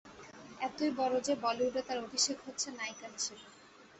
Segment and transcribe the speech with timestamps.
[0.59, 3.45] এতই বড় যে বলিউডে তাঁর অভিষেক হচ্ছে নায়িকা হিসেবে।